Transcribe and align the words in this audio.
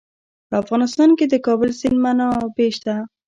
په 0.49 0.55
افغانستان 0.63 1.09
کې 1.17 1.25
د 1.27 1.29
د 1.33 1.35
کابل 1.45 1.69
سیند 1.79 1.97
منابع 2.05 2.67
شته. 2.77 2.95